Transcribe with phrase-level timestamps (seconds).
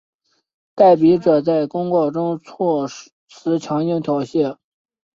[0.73, 2.87] 代笔者在公告中措
[3.29, 4.57] 辞强硬挑衅。